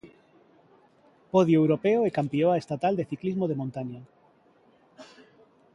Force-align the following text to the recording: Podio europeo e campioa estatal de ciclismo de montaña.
Podio 1.33 1.57
europeo 1.63 2.01
e 2.07 2.15
campioa 2.19 2.59
estatal 2.61 2.93
de 2.95 3.07
ciclismo 3.11 3.45
de 3.47 3.59
montaña. 3.61 4.01